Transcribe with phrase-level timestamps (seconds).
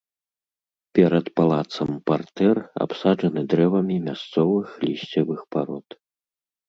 [0.99, 5.87] Перад палацам партэр, абсаджаны дрэвамі мясцовых лісцевых парод.